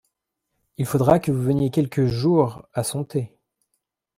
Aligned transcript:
Il 0.79 0.87
faudra 0.87 1.19
que 1.19 1.31
vous 1.31 1.43
veniez, 1.43 1.69
quelque 1.69 2.07
jour, 2.07 2.67
à 2.73 2.81
son 2.83 3.03
thé. 3.03 3.37